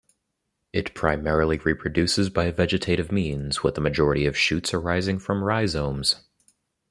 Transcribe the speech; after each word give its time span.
It 0.73 0.95
primarily 0.95 1.59
reproduces 1.59 2.31
by 2.31 2.49
vegetative 2.49 3.11
means, 3.11 3.61
with 3.61 3.75
the 3.75 3.81
majority 3.81 4.25
of 4.25 4.35
shoots 4.35 4.73
arising 4.73 5.19
from 5.19 5.43
rhizomes. 5.43 6.15